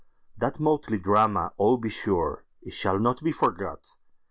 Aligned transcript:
That 0.35 0.59
motley 0.59 0.97
drama—oh, 0.97 1.77
be 1.77 1.89
sureIt 1.89 2.39
shall 2.71 2.97
not 2.97 3.21
be 3.21 3.31
forgot! 3.31 3.85